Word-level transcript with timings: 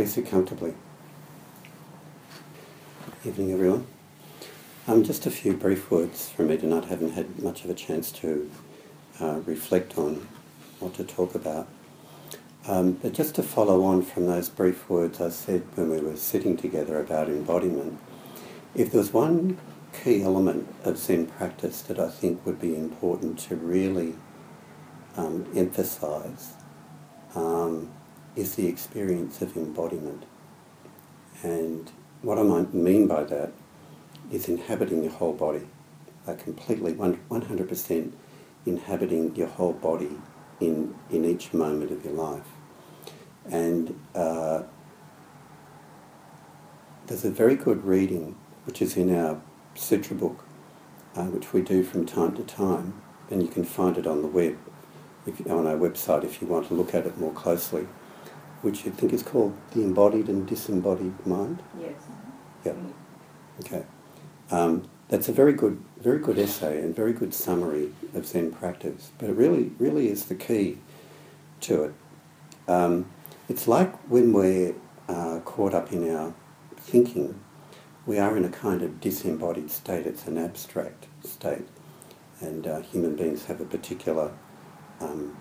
Please 0.00 0.14
sit 0.14 0.30
comfortably. 0.30 0.72
Evening, 3.22 3.52
everyone. 3.52 3.86
Um, 4.88 5.04
just 5.04 5.26
a 5.26 5.30
few 5.30 5.52
brief 5.52 5.90
words 5.90 6.30
from 6.30 6.46
me 6.46 6.56
tonight. 6.56 6.86
Haven't 6.86 7.12
had 7.12 7.38
much 7.42 7.64
of 7.64 7.70
a 7.70 7.74
chance 7.74 8.10
to 8.12 8.50
uh, 9.20 9.40
reflect 9.44 9.98
on 9.98 10.26
what 10.78 10.94
to 10.94 11.04
talk 11.04 11.34
about. 11.34 11.68
Um, 12.66 12.92
but 12.92 13.12
just 13.12 13.34
to 13.34 13.42
follow 13.42 13.84
on 13.84 14.00
from 14.00 14.24
those 14.24 14.48
brief 14.48 14.88
words 14.88 15.20
I 15.20 15.28
said 15.28 15.64
when 15.74 15.90
we 15.90 16.00
were 16.00 16.16
sitting 16.16 16.56
together 16.56 16.98
about 16.98 17.28
embodiment, 17.28 17.98
if 18.74 18.92
there 18.92 19.02
was 19.02 19.12
one 19.12 19.58
key 19.92 20.22
element 20.22 20.74
of 20.82 20.96
Zen 20.96 21.26
practice 21.26 21.82
that 21.82 21.98
I 21.98 22.08
think 22.08 22.46
would 22.46 22.58
be 22.58 22.74
important 22.74 23.38
to 23.40 23.56
really 23.56 24.14
um, 25.18 25.46
emphasize 25.54 26.54
um, 27.34 27.92
is 28.40 28.54
the 28.54 28.66
experience 28.66 29.42
of 29.42 29.56
embodiment. 29.56 30.24
And 31.42 31.90
what 32.22 32.38
I 32.38 32.42
might 32.42 32.72
mean 32.72 33.06
by 33.06 33.24
that 33.24 33.52
is 34.32 34.48
inhabiting 34.48 35.02
your 35.02 35.12
whole 35.12 35.34
body, 35.34 35.66
like 36.26 36.42
completely, 36.42 36.94
100% 36.94 38.12
inhabiting 38.66 39.36
your 39.36 39.48
whole 39.48 39.74
body 39.74 40.16
in, 40.58 40.94
in 41.10 41.24
each 41.24 41.52
moment 41.52 41.90
of 41.90 42.04
your 42.04 42.14
life. 42.14 42.46
And 43.50 43.98
uh, 44.14 44.62
there's 47.06 47.24
a 47.24 47.30
very 47.30 47.56
good 47.56 47.84
reading, 47.84 48.36
which 48.64 48.80
is 48.80 48.96
in 48.96 49.14
our 49.14 49.40
sutra 49.74 50.16
book, 50.16 50.44
uh, 51.14 51.24
which 51.24 51.52
we 51.52 51.60
do 51.60 51.82
from 51.82 52.06
time 52.06 52.34
to 52.36 52.42
time, 52.42 53.02
and 53.30 53.42
you 53.42 53.48
can 53.48 53.64
find 53.64 53.98
it 53.98 54.06
on 54.06 54.22
the 54.22 54.28
web, 54.28 54.56
if, 55.26 55.40
on 55.50 55.66
our 55.66 55.76
website 55.76 56.24
if 56.24 56.40
you 56.40 56.48
want 56.48 56.68
to 56.68 56.74
look 56.74 56.94
at 56.94 57.06
it 57.06 57.18
more 57.18 57.32
closely, 57.32 57.86
which 58.62 58.86
I 58.86 58.90
think 58.90 59.12
is 59.12 59.22
called 59.22 59.56
The 59.72 59.82
Embodied 59.82 60.28
and 60.28 60.46
Disembodied 60.46 61.26
Mind. 61.26 61.62
Yes. 61.78 61.94
Yeah. 62.64 62.74
Okay. 63.60 63.84
Um, 64.50 64.88
that's 65.08 65.28
a 65.28 65.32
very 65.32 65.52
good, 65.52 65.82
very 65.98 66.18
good 66.18 66.38
essay 66.38 66.78
and 66.80 66.94
very 66.94 67.12
good 67.12 67.34
summary 67.34 67.92
of 68.14 68.26
Zen 68.26 68.52
practice. 68.52 69.10
But 69.18 69.30
it 69.30 69.32
really, 69.34 69.72
really 69.78 70.08
is 70.08 70.26
the 70.26 70.34
key 70.34 70.78
to 71.62 71.84
it. 71.84 71.94
Um, 72.68 73.06
it's 73.48 73.66
like 73.66 73.92
when 74.10 74.32
we're 74.32 74.74
uh, 75.08 75.40
caught 75.40 75.74
up 75.74 75.92
in 75.92 76.14
our 76.14 76.34
thinking, 76.76 77.40
we 78.06 78.18
are 78.18 78.36
in 78.36 78.44
a 78.44 78.50
kind 78.50 78.82
of 78.82 79.00
disembodied 79.00 79.70
state. 79.70 80.06
It's 80.06 80.26
an 80.26 80.38
abstract 80.38 81.06
state, 81.24 81.66
and 82.40 82.66
uh, 82.66 82.80
human 82.80 83.16
beings 83.16 83.46
have 83.46 83.60
a 83.60 83.64
particular 83.64 84.32
um, 85.00 85.36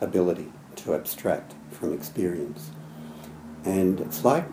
ability 0.00 0.52
to 0.78 0.94
abstract 0.94 1.54
from 1.70 1.92
experience. 1.92 2.70
And 3.64 4.00
it's 4.00 4.24
like 4.24 4.46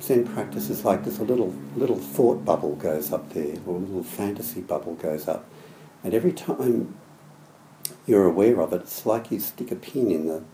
Zen 0.00 0.26
practice 0.26 0.70
is 0.70 0.84
like 0.84 1.04
this 1.04 1.18
a 1.18 1.24
little 1.24 1.54
little 1.76 1.98
thought 1.98 2.44
bubble 2.44 2.76
goes 2.76 3.12
up 3.12 3.32
there, 3.32 3.56
or 3.66 3.76
a 3.76 3.80
little 3.80 4.02
fantasy 4.02 4.60
bubble 4.60 4.94
goes 4.94 5.26
up, 5.26 5.46
and 6.04 6.14
every 6.14 6.32
time 6.32 6.94
you're 8.06 8.26
aware 8.26 8.60
of 8.60 8.72
it, 8.72 8.82
it's 8.82 9.06
like 9.06 9.30
you 9.30 9.40
stick 9.40 9.70
a 9.70 9.76
pin 9.76 10.10
in 10.10 10.26
the 10.26 10.44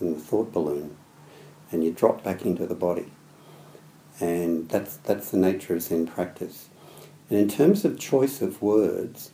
in 0.00 0.14
the 0.14 0.20
thought 0.20 0.52
balloon, 0.52 0.96
and 1.70 1.84
you 1.84 1.92
drop 1.92 2.24
back 2.24 2.44
into 2.44 2.66
the 2.66 2.74
body, 2.74 3.12
and 4.20 4.68
that's 4.68 4.96
that's 4.96 5.30
the 5.30 5.38
nature 5.38 5.74
of 5.74 5.82
Zen 5.82 6.06
practice. 6.06 6.68
And 7.30 7.38
in 7.38 7.48
terms 7.48 7.84
of 7.84 7.98
choice 7.98 8.40
of 8.40 8.62
words, 8.62 9.30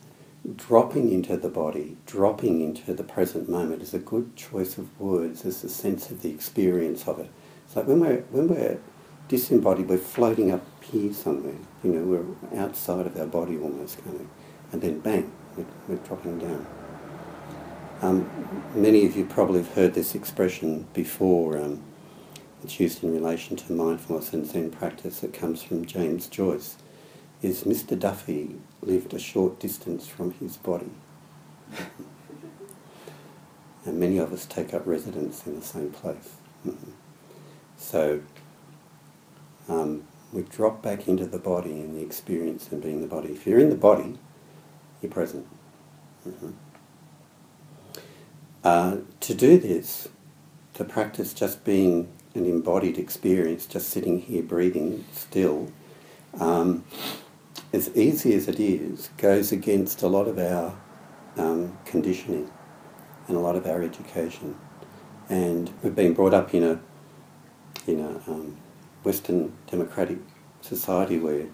dropping 0.53 1.11
into 1.11 1.37
the 1.37 1.49
body, 1.49 1.97
dropping 2.05 2.61
into 2.61 2.93
the 2.93 3.03
present 3.03 3.49
moment 3.49 3.81
is 3.81 3.93
a 3.93 3.99
good 3.99 4.35
choice 4.35 4.77
of 4.77 4.99
words 4.99 5.45
as 5.45 5.63
a 5.63 5.69
sense 5.69 6.11
of 6.11 6.21
the 6.21 6.29
experience 6.29 7.07
of 7.07 7.19
it. 7.19 7.29
It's 7.65 7.75
like 7.75 7.87
when 7.87 7.99
we're 7.99 8.21
when 8.31 8.47
we're 8.47 8.79
disembodied, 9.27 9.89
we're 9.89 9.97
floating 9.97 10.51
up 10.51 10.63
here 10.83 11.11
somewhere. 11.13 11.55
You 11.83 11.93
know, 11.93 12.03
we're 12.03 12.59
outside 12.59 13.07
of 13.07 13.17
our 13.17 13.25
body 13.25 13.57
almost, 13.57 13.97
of, 13.99 14.27
and 14.71 14.81
then 14.81 14.99
bang, 14.99 15.31
we're, 15.57 15.65
we're 15.87 16.03
dropping 16.05 16.39
down. 16.39 16.67
Um, 18.01 18.29
many 18.75 19.05
of 19.05 19.15
you 19.15 19.25
probably 19.25 19.63
have 19.63 19.73
heard 19.73 19.93
this 19.93 20.13
expression 20.13 20.87
before. 20.93 21.57
Um, 21.57 21.81
it's 22.63 22.79
used 22.79 23.03
in 23.03 23.13
relation 23.13 23.55
to 23.57 23.73
mindfulness 23.73 24.33
and 24.33 24.45
Zen 24.45 24.71
practice. 24.71 25.23
It 25.23 25.33
comes 25.33 25.63
from 25.63 25.85
James 25.85 26.27
Joyce. 26.27 26.77
Is 27.45 27.63
Mr. 27.63 27.97
Duffy 27.99 28.55
lived 28.81 29.13
a 29.13 29.19
short 29.19 29.59
distance 29.59 30.07
from 30.07 30.31
his 30.31 30.57
body? 30.57 30.89
and 33.85 33.99
many 33.99 34.17
of 34.17 34.33
us 34.33 34.47
take 34.47 34.73
up 34.73 34.87
residence 34.87 35.45
in 35.45 35.59
the 35.59 35.63
same 35.63 35.91
place. 35.91 36.37
so 37.77 38.21
um, 39.69 40.07
we 40.33 40.41
drop 40.41 40.81
back 40.81 41.07
into 41.07 41.27
the 41.27 41.37
body 41.37 41.73
and 41.73 41.95
the 41.95 42.01
experience 42.01 42.71
of 42.71 42.81
being 42.81 43.01
the 43.01 43.07
body. 43.07 43.33
If 43.33 43.45
you're 43.45 43.59
in 43.59 43.69
the 43.69 43.75
body, 43.75 44.17
you're 45.03 45.11
present. 45.11 45.45
Mm-hmm. 46.27 46.49
Uh, 48.63 48.97
to 49.19 49.35
do 49.35 49.59
this, 49.59 50.07
to 50.73 50.83
practice 50.83 51.35
just 51.35 51.63
being 51.63 52.11
an 52.33 52.47
embodied 52.47 52.97
experience, 52.97 53.67
just 53.67 53.91
sitting 53.91 54.21
here 54.21 54.41
breathing 54.41 55.05
still, 55.11 55.71
um, 56.39 56.83
as 57.75 57.89
easy 57.93 58.33
as 58.33 58.47
it 58.47 58.57
is, 58.57 59.09
goes 59.17 59.51
against 59.51 60.01
a 60.01 60.07
lot 60.07 60.29
of 60.29 60.39
our 60.39 60.73
um, 61.35 61.77
conditioning 61.83 62.49
and 63.27 63.35
a 63.35 63.39
lot 63.39 63.57
of 63.57 63.67
our 63.67 63.83
education. 63.83 64.57
And 65.27 65.73
we've 65.83 65.93
been 65.93 66.13
brought 66.13 66.33
up 66.33 66.53
in 66.53 66.63
a 66.63 66.79
in 67.85 67.99
a 67.99 68.31
um, 68.31 68.55
Western 69.03 69.51
democratic 69.67 70.19
society 70.61 71.19
where 71.19 71.47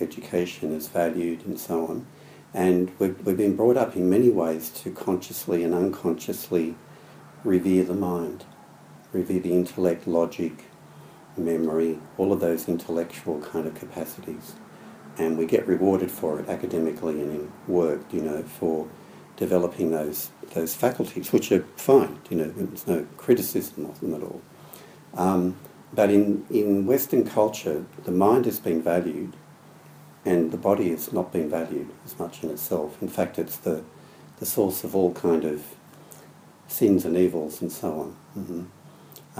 education 0.00 0.72
is 0.72 0.88
valued 0.88 1.44
and 1.46 1.60
so 1.60 1.86
on. 1.86 2.06
And 2.54 2.90
we've, 2.98 3.20
we've 3.24 3.36
been 3.36 3.54
brought 3.54 3.76
up 3.76 3.94
in 3.94 4.08
many 4.08 4.30
ways 4.30 4.70
to 4.70 4.90
consciously 4.90 5.62
and 5.62 5.74
unconsciously 5.74 6.76
revere 7.44 7.84
the 7.84 7.94
mind, 7.94 8.46
revere 9.12 9.40
the 9.40 9.52
intellect, 9.52 10.08
logic, 10.08 10.64
memory, 11.36 12.00
all 12.16 12.32
of 12.32 12.40
those 12.40 12.68
intellectual 12.68 13.40
kind 13.42 13.66
of 13.66 13.74
capacities. 13.74 14.54
And 15.18 15.36
we 15.36 15.46
get 15.46 15.66
rewarded 15.66 16.10
for 16.10 16.38
it 16.38 16.48
academically 16.48 17.20
and 17.20 17.32
in 17.32 17.52
work, 17.66 18.00
you 18.12 18.22
know, 18.22 18.42
for 18.42 18.88
developing 19.36 19.90
those 19.90 20.30
those 20.54 20.74
faculties, 20.74 21.32
which 21.32 21.52
are 21.52 21.64
fine, 21.76 22.18
you 22.30 22.36
know, 22.36 22.48
there's 22.48 22.86
no 22.86 23.06
criticism 23.16 23.84
of 23.84 24.00
them 24.00 24.14
at 24.14 24.22
all. 24.22 24.40
Um, 25.14 25.56
but 25.92 26.10
in, 26.10 26.46
in 26.50 26.86
Western 26.86 27.24
culture, 27.24 27.84
the 28.04 28.12
mind 28.12 28.44
has 28.46 28.58
been 28.58 28.82
valued 28.82 29.34
and 30.24 30.52
the 30.52 30.56
body 30.56 30.90
has 30.90 31.12
not 31.12 31.32
been 31.32 31.48
valued 31.48 31.88
as 32.04 32.18
much 32.18 32.42
in 32.42 32.50
itself. 32.50 33.00
In 33.00 33.08
fact, 33.08 33.38
it's 33.38 33.56
the, 33.56 33.82
the 34.38 34.46
source 34.46 34.84
of 34.84 34.94
all 34.94 35.12
kind 35.12 35.44
of 35.44 35.64
sins 36.66 37.04
and 37.04 37.16
evils 37.16 37.62
and 37.62 37.72
so 37.72 38.00
on. 38.00 38.16
Mm-hmm. 38.36 38.62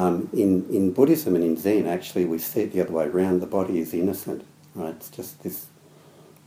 Um, 0.00 0.30
in, 0.32 0.66
in 0.70 0.92
Buddhism 0.92 1.34
and 1.34 1.44
in 1.44 1.56
Zen, 1.56 1.86
actually, 1.86 2.24
we 2.24 2.38
see 2.38 2.62
it 2.62 2.72
the 2.72 2.80
other 2.80 2.92
way 2.92 3.06
around. 3.06 3.40
The 3.40 3.46
body 3.46 3.80
is 3.80 3.92
innocent, 3.92 4.44
right? 4.78 4.94
It's 4.94 5.10
just 5.10 5.42
this 5.42 5.66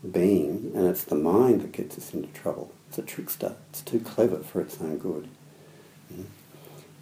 being, 0.09 0.72
and 0.74 0.88
it's 0.88 1.03
the 1.03 1.16
mind 1.16 1.62
that 1.62 1.72
gets 1.72 1.97
us 1.97 2.14
into 2.14 2.30
trouble. 2.30 2.72
It's 2.90 2.97
a 2.97 3.03
trickster. 3.03 3.56
It's 3.69 3.81
too 3.81 4.00
clever 4.00 4.38
for 4.38 4.62
its 4.62 4.81
own 4.81 4.97
good. 4.97 5.28
Mm-hmm 6.12 6.24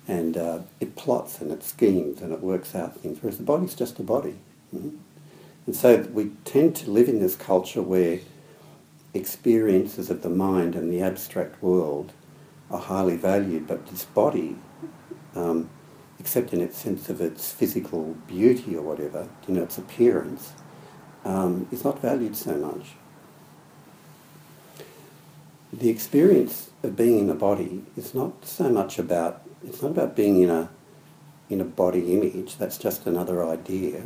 and 0.10 0.38
uh, 0.38 0.60
it 0.80 0.96
plots 0.96 1.40
and 1.40 1.52
it 1.52 1.64
schemes 1.64 2.20
and 2.20 2.34
it 2.34 2.42
works 2.42 2.74
out 2.74 3.00
things, 3.00 3.20
whereas 3.22 3.38
the 3.38 3.44
body's 3.44 3.76
just 3.76 4.00
a 4.00 4.04
body. 4.04 4.36
Mm-hmm. 4.76 4.98
And 5.68 5.76
so 5.76 5.98
we 6.12 6.32
tend 6.46 6.76
to 6.78 6.90
live 6.90 7.08
in 7.08 7.20
this 7.20 7.36
culture 7.36 7.84
where 7.84 8.20
experiences 9.14 10.10
of 10.10 10.24
the 10.24 10.30
mind 10.30 10.74
and 10.74 10.92
the 10.92 11.00
abstract 11.00 11.62
world 11.62 12.12
are 12.72 12.80
highly 12.80 13.18
valued, 13.18 13.68
but 13.68 13.86
this 13.88 14.06
body, 14.06 14.58
um, 15.36 15.70
except 16.20 16.54
in 16.54 16.62
its 16.62 16.80
sense 16.80 17.08
of 17.08 17.22
its 17.22 17.52
physical 17.52 18.16
beauty 18.26 18.76
or 18.76 18.82
whatever, 18.82 19.30
you 19.48 19.54
know, 19.54 19.64
its 19.64 19.78
appearance, 19.78 20.54
um, 21.26 21.68
is 21.72 21.84
not 21.84 22.02
valued 22.02 22.36
so 22.36 22.56
much. 22.56 22.92
The 25.72 25.90
experience 25.90 26.72
of 26.82 26.96
being 26.96 27.20
in 27.20 27.30
a 27.30 27.36
body 27.36 27.84
is 27.96 28.14
not 28.14 28.46
so 28.46 28.70
much 28.70 28.98
about 28.98 29.44
it's 29.64 29.82
not 29.82 29.92
about 29.92 30.16
being 30.16 30.42
in 30.42 30.50
a 30.50 30.70
in 31.50 31.62
a 31.62 31.66
body 31.66 32.14
image. 32.14 32.58
That's 32.58 32.78
just 32.78 33.06
another 33.06 33.46
idea. 33.46 34.04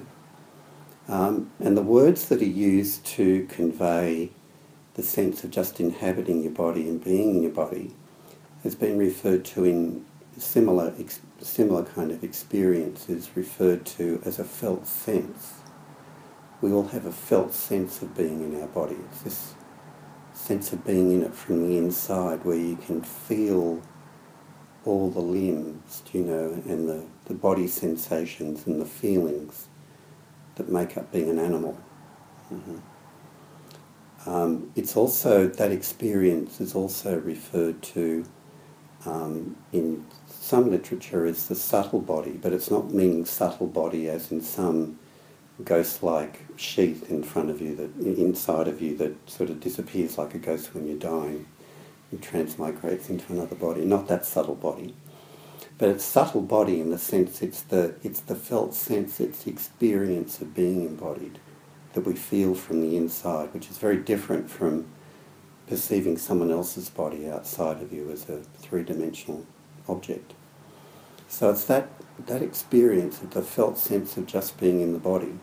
Um, 1.08 1.52
and 1.60 1.76
the 1.76 1.82
words 1.82 2.30
that 2.30 2.42
are 2.42 2.46
used 2.46 3.06
to 3.08 3.46
convey 3.48 4.32
the 4.96 5.04
sense 5.04 5.44
of 5.44 5.52
just 5.52 5.80
inhabiting 5.80 6.44
your 6.44 6.52
body 6.52 6.88
and 6.88 7.04
being 7.04 7.36
in 7.36 7.44
your 7.44 7.52
body 7.52 7.94
has 8.64 8.76
been 8.76 8.98
referred 8.98 9.44
to 9.44 9.66
in 9.66 10.06
similar 10.38 10.94
similar 11.42 11.84
kind 11.84 12.12
of 12.12 12.24
experiences 12.24 13.30
referred 13.36 13.86
to 13.86 14.22
as 14.26 14.40
a 14.40 14.44
felt 14.44 14.88
sense. 14.88 15.63
We 16.64 16.72
all 16.72 16.88
have 16.88 17.06
a 17.06 17.12
felt 17.12 17.54
sense 17.54 18.02
of 18.02 18.16
being 18.16 18.42
in 18.42 18.62
our 18.62 18.70
body. 18.70 18.96
It's 19.12 19.22
this 19.24 19.54
sense 20.34 20.72
of 20.72 20.86
being 20.86 21.12
in 21.12 21.22
it 21.22 21.36
from 21.36 21.68
the 21.68 21.78
inside 21.78 22.46
where 22.46 22.56
you 22.56 22.78
can 22.78 23.02
feel 23.02 23.82
all 24.86 25.12
the 25.12 25.20
limbs, 25.20 26.04
you 26.14 26.24
know, 26.24 26.54
and 26.66 26.88
the, 26.88 27.04
the 27.26 27.34
body 27.34 27.68
sensations 27.68 28.66
and 28.66 28.80
the 28.80 28.86
feelings 28.86 29.68
that 30.56 30.70
make 30.70 30.96
up 30.96 31.12
being 31.12 31.30
an 31.30 31.38
animal. 31.38 31.78
Mm-hmm. 32.50 34.30
Um, 34.30 34.72
it's 34.78 34.96
also, 34.96 35.48
that 35.48 35.70
experience 35.70 36.62
is 36.62 36.76
also 36.76 37.20
referred 37.20 37.82
to 37.82 38.24
um, 39.06 39.58
in 39.74 40.06
some 40.30 40.72
literature 40.72 41.26
as 41.26 41.50
the 41.50 41.56
subtle 41.56 42.00
body, 42.00 42.40
but 42.42 42.54
it's 42.54 42.72
not 42.72 42.94
meaning 42.94 43.26
subtle 43.26 43.68
body 43.68 44.08
as 44.08 44.32
in 44.32 44.40
some 44.40 44.98
ghost-like 45.64 46.46
sheath 46.56 47.10
in 47.10 47.24
front 47.24 47.50
of 47.50 47.62
you, 47.62 47.76
that 47.76 47.96
inside 47.98 48.68
of 48.68 48.82
you 48.82 48.98
that 48.98 49.30
sort 49.30 49.50
of 49.50 49.60
disappears 49.60 50.18
like 50.18 50.34
a 50.34 50.40
ghost 50.40 50.74
when 50.74 50.88
you're 50.88 50.98
dying 50.98 51.46
and 52.12 52.22
transmigrates 52.22 53.10
into 53.10 53.32
another 53.32 53.56
body. 53.56 53.86
Not 53.86 54.08
that 54.08 54.26
subtle 54.26 54.56
body, 54.56 54.96
but 55.78 55.90
it's 55.90 56.04
subtle 56.04 56.42
body 56.42 56.80
in 56.80 56.90
the 56.92 56.98
sense 56.98 57.42
it's 57.42 57.62
the 57.62 57.96
it's 58.04 58.22
the 58.22 58.36
felt 58.36 58.74
sense, 58.74 59.20
it's 59.20 59.44
the 59.44 59.52
experience 59.52 60.42
of 60.42 60.54
being 60.56 60.86
embodied 60.86 61.40
that 61.94 62.06
we 62.06 62.14
feel 62.14 62.56
from 62.56 62.82
the 62.82 62.98
inside, 62.98 63.54
which 63.54 63.70
is 63.70 63.78
very 63.78 63.98
different 63.98 64.50
from 64.50 64.86
perceiving 65.68 66.18
someone 66.18 66.52
else's 66.52 66.90
body 66.90 67.30
outside 67.30 67.82
of 67.82 67.94
you 67.94 68.10
as 68.12 68.28
a 68.30 68.42
three-dimensional 68.60 69.46
object. 69.88 70.34
So 71.34 71.50
it's 71.50 71.66
that 71.66 71.90
that 72.28 72.44
experience 72.44 73.24
of 73.24 73.32
the 73.32 73.42
felt 73.42 73.80
sense 73.80 74.18
of 74.18 74.28
just 74.28 74.60
being 74.60 74.82
in 74.82 74.94
the 74.94 75.00
body 75.00 75.40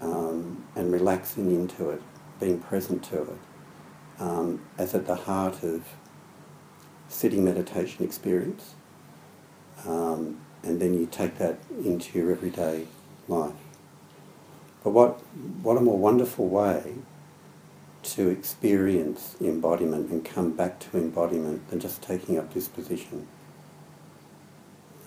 um, 0.00 0.64
and 0.76 0.92
relaxing 0.92 1.50
into 1.52 1.90
it, 1.90 2.00
being 2.38 2.60
present 2.60 3.02
to 3.06 3.22
it, 3.22 3.38
um, 4.20 4.60
as 4.78 4.94
at 4.94 5.08
the 5.08 5.16
heart 5.16 5.64
of 5.64 5.82
sitting 7.08 7.44
meditation 7.44 8.04
experience. 8.04 8.76
Um, 9.84 10.40
and 10.62 10.80
then 10.80 10.94
you 10.94 11.06
take 11.06 11.38
that 11.38 11.58
into 11.84 12.16
your 12.16 12.30
everyday 12.30 12.86
life. 13.26 13.52
But 14.84 14.90
what, 14.90 15.18
what 15.64 15.78
a 15.78 15.80
more 15.80 15.98
wonderful 15.98 16.46
way 16.46 16.94
to 18.04 18.28
experience 18.28 19.34
embodiment 19.40 20.10
and 20.12 20.24
come 20.24 20.52
back 20.52 20.78
to 20.78 20.96
embodiment 20.96 21.68
than 21.70 21.80
just 21.80 22.02
taking 22.02 22.38
up 22.38 22.54
this 22.54 22.68
position 22.68 23.26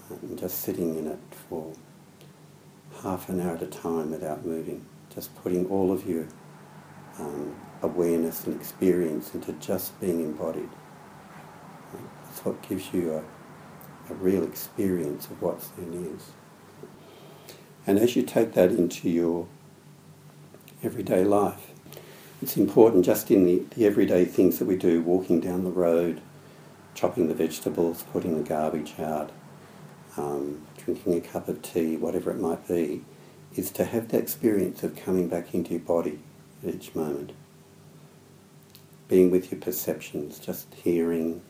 and 0.09 0.37
just 0.37 0.59
sitting 0.61 0.97
in 0.97 1.07
it 1.07 1.19
for 1.49 1.73
half 3.01 3.29
an 3.29 3.41
hour 3.41 3.55
at 3.55 3.61
a 3.61 3.67
time 3.67 4.11
without 4.11 4.45
moving, 4.45 4.85
just 5.13 5.35
putting 5.43 5.65
all 5.67 5.91
of 5.91 6.07
your 6.07 6.25
um, 7.19 7.55
awareness 7.81 8.45
and 8.45 8.59
experience 8.59 9.33
into 9.33 9.53
just 9.53 9.99
being 9.99 10.21
embodied. 10.21 10.69
That's 12.23 12.45
what 12.45 12.67
gives 12.67 12.93
you 12.93 13.13
a, 13.13 14.11
a 14.11 14.15
real 14.15 14.43
experience 14.43 15.25
of 15.27 15.41
what 15.41 15.61
Zen 15.61 16.15
is. 16.15 16.31
And 17.85 17.99
as 17.99 18.15
you 18.15 18.23
take 18.23 18.53
that 18.53 18.71
into 18.71 19.09
your 19.09 19.47
everyday 20.81 21.23
life, 21.23 21.71
it's 22.41 22.57
important 22.57 23.05
just 23.05 23.29
in 23.29 23.45
the, 23.45 23.63
the 23.75 23.85
everyday 23.85 24.25
things 24.25 24.59
that 24.59 24.65
we 24.65 24.75
do, 24.75 25.01
walking 25.01 25.39
down 25.39 25.63
the 25.63 25.71
road, 25.71 26.21
chopping 26.95 27.27
the 27.27 27.33
vegetables, 27.33 28.03
putting 28.11 28.41
the 28.41 28.47
garbage 28.47 28.93
out, 28.99 29.31
um, 30.17 30.65
drinking 30.77 31.17
a 31.17 31.21
cup 31.21 31.47
of 31.47 31.61
tea, 31.61 31.97
whatever 31.97 32.31
it 32.31 32.39
might 32.39 32.67
be, 32.67 33.03
is 33.55 33.71
to 33.71 33.85
have 33.85 34.09
the 34.09 34.17
experience 34.17 34.83
of 34.83 34.95
coming 34.95 35.27
back 35.27 35.53
into 35.53 35.71
your 35.71 35.79
body 35.79 36.19
at 36.65 36.75
each 36.75 36.95
moment. 36.95 37.31
Being 39.07 39.31
with 39.31 39.51
your 39.51 39.61
perceptions, 39.61 40.39
just 40.39 40.73
hearing, 40.73 41.41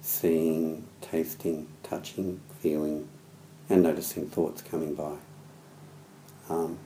seeing, 0.00 0.86
tasting, 1.00 1.68
touching, 1.82 2.40
feeling, 2.60 3.08
and 3.68 3.82
noticing 3.82 4.28
thoughts 4.28 4.62
coming 4.62 4.94
by. 4.94 5.16
Um, 6.48 6.78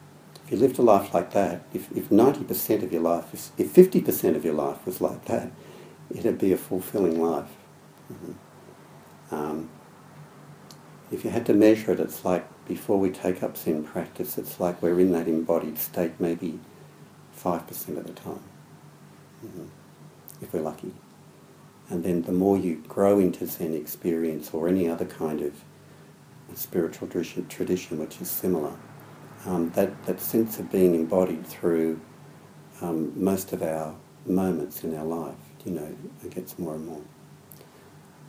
if 0.44 0.50
you 0.50 0.56
lived 0.58 0.78
a 0.78 0.82
life 0.82 1.14
like 1.14 1.32
that, 1.32 1.62
if, 1.72 1.90
if 1.96 2.08
90% 2.08 2.82
of 2.82 2.93
your 2.93 3.02
life, 3.02 3.32
if, 3.32 3.50
if 3.58 3.72
50% 3.72 4.34
of 4.34 4.44
your 4.44 4.54
life 4.54 4.84
was 4.84 5.00
like 5.00 5.25
that, 5.26 5.52
it'd 6.10 6.38
be 6.38 6.52
a 6.52 6.56
fulfilling 6.56 7.22
life. 7.22 7.50
Mm-hmm. 8.12 9.34
Um, 9.34 9.70
if 11.12 11.25
you 11.25 11.31
had 11.31 11.44
to 11.47 11.53
measure 11.53 11.93
it, 11.93 12.00
it's 12.00 12.25
like 12.25 12.47
before 12.67 12.99
we 12.99 13.11
take 13.11 13.43
up 13.43 13.56
Zen 13.56 13.85
practice, 13.85 14.38
it's 14.38 14.59
like 14.59 14.81
we're 14.81 14.99
in 14.99 15.12
that 15.12 15.29
embodied 15.29 15.79
state 15.79 16.12
maybe 16.19 16.59
5% 17.38 17.97
of 17.99 18.06
the 18.06 18.12
time, 18.14 18.43
mm-hmm. 19.44 19.67
if 20.41 20.53
we're 20.53 20.62
lucky. 20.62 20.93
And 21.91 22.03
then 22.03 22.23
the 22.23 22.32
more 22.32 22.56
you 22.56 22.82
grow 22.88 23.19
into 23.19 23.47
Zen 23.47 23.75
experience 23.75 24.55
or 24.55 24.69
any 24.69 24.88
other 24.88 25.05
kind 25.05 25.43
of 25.43 25.53
spiritual 26.55 27.09
tradition 27.09 27.99
which 27.99 28.20
is 28.20 28.31
similar, 28.31 28.75
um, 29.44 29.70
that, 29.70 30.05
that 30.05 30.20
sense 30.20 30.59
of 30.59 30.73
being 30.73 30.94
embodied 30.94 31.47
through 31.47 32.00
um, 32.81 33.12
most 33.23 33.53
of 33.53 33.62
our 33.62 33.94
moments 34.25 34.82
in 34.82 34.97
our 34.97 35.05
life, 35.05 35.35
you 35.67 35.73
know, 35.73 35.94
it 36.25 36.35
gets 36.35 36.59
more 36.59 36.75
and 36.75 36.87
more. 36.87 37.03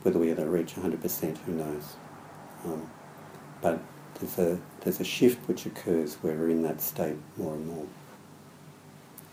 Whether 0.02 0.20
we 0.20 0.32
ever 0.32 0.50
reach 0.50 0.76
100%, 0.76 1.38
who 1.40 1.54
knows? 1.54 1.96
Um, 2.66 2.90
but 3.62 3.80
there's 4.16 4.38
a, 4.38 4.60
there's 4.82 5.00
a 5.00 5.04
shift 5.04 5.48
which 5.48 5.66
occurs 5.66 6.16
where 6.16 6.36
we're 6.36 6.50
in 6.50 6.62
that 6.64 6.82
state 6.82 7.18
more 7.38 7.54
and 7.54 7.68
more 7.68 7.86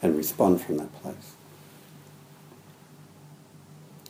and 0.03 0.17
respond 0.17 0.61
from 0.61 0.79
that 0.79 0.93
place. 1.03 1.35